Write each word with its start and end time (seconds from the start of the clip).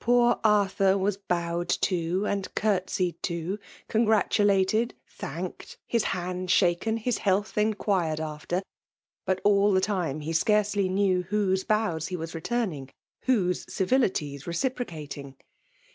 Poor 0.00 0.38
Arthur 0.44 0.92
.^waa 0.96 1.16
bowed 1.28 1.68
to 1.70 2.26
and 2.26 2.54
curtsied 2.54 3.14
to— 3.22 3.58
congratulated 3.88 4.92
^ 5.16 5.16
^thanked— 5.50 5.78
his 5.86 6.04
hands 6.12 6.52
shaken— 6.52 6.98
his 6.98 7.16
health 7.16 7.54
iot* 7.54 7.76
j^puxed 7.76 8.20
after; 8.20 8.60
but, 9.24 9.40
all 9.44 9.72
the 9.72 9.80
time, 9.80 10.20
he 10.20 10.32
scarody 10.32 10.90
knew 10.90 11.22
whose 11.30 11.64
hows 11.70 12.08
he 12.08 12.16
was 12.16 12.34
returning— 12.34 12.90
whosb 13.26 13.70
civilities 13.70 14.46
reciprocating. 14.46 15.36